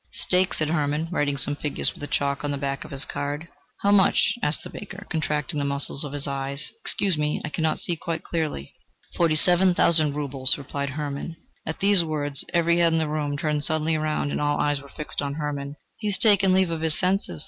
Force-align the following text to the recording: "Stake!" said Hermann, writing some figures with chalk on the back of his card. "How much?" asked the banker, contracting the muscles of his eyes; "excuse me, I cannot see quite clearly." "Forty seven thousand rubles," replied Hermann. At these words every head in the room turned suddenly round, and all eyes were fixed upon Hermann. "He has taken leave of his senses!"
"Stake!" 0.13 0.55
said 0.55 0.69
Hermann, 0.71 1.09
writing 1.11 1.37
some 1.37 1.55
figures 1.55 1.93
with 1.93 2.09
chalk 2.09 2.43
on 2.43 2.49
the 2.49 2.57
back 2.57 2.83
of 2.83 2.89
his 2.89 3.05
card. 3.05 3.47
"How 3.83 3.91
much?" 3.91 4.33
asked 4.41 4.63
the 4.63 4.69
banker, 4.71 5.05
contracting 5.11 5.59
the 5.59 5.63
muscles 5.63 6.03
of 6.03 6.13
his 6.13 6.25
eyes; 6.25 6.71
"excuse 6.81 7.19
me, 7.19 7.39
I 7.45 7.49
cannot 7.49 7.79
see 7.79 7.95
quite 7.95 8.23
clearly." 8.23 8.73
"Forty 9.15 9.35
seven 9.35 9.75
thousand 9.75 10.15
rubles," 10.15 10.57
replied 10.57 10.89
Hermann. 10.89 11.35
At 11.67 11.81
these 11.81 12.03
words 12.03 12.43
every 12.51 12.77
head 12.77 12.93
in 12.93 12.97
the 12.97 13.07
room 13.07 13.37
turned 13.37 13.63
suddenly 13.63 13.95
round, 13.95 14.31
and 14.31 14.41
all 14.41 14.59
eyes 14.59 14.81
were 14.81 14.89
fixed 14.89 15.21
upon 15.21 15.35
Hermann. 15.35 15.75
"He 15.97 16.07
has 16.07 16.17
taken 16.17 16.51
leave 16.51 16.71
of 16.71 16.81
his 16.81 16.97
senses!" 16.97 17.39